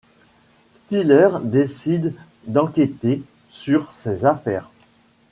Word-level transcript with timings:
Stiller 0.73 1.27
décide 1.43 2.15
d'enquêter 2.47 3.21
sur 3.51 3.91
ces 3.91 4.25
affaires. 4.25 4.71